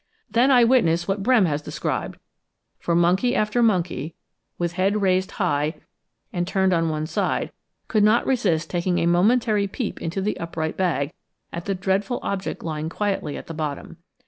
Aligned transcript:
Then 0.31 0.49
I 0.49 0.63
witnessed 0.63 1.07
what 1.07 1.21
Brehm 1.21 1.45
has 1.45 1.61
described, 1.61 2.17
for 2.79 2.95
monkey 2.95 3.35
after 3.35 3.61
monkey, 3.61 4.15
with 4.57 4.71
head 4.73 4.99
raised 5.03 5.29
high 5.33 5.75
and 6.33 6.47
turned 6.47 6.73
on 6.73 6.89
one 6.89 7.05
side, 7.05 7.51
could 7.87 8.03
not 8.03 8.25
resist 8.25 8.67
taking 8.71 8.97
a 8.97 9.05
momentary 9.05 9.67
peep 9.67 10.01
into 10.01 10.19
the 10.19 10.39
upright 10.39 10.75
bag, 10.75 11.13
at 11.53 11.65
the 11.65 11.75
dreadful 11.75 12.19
object 12.23 12.63
lying 12.63 12.89
quietly 12.89 13.37
at 13.37 13.45
the 13.45 13.53
bottom. 13.53 13.97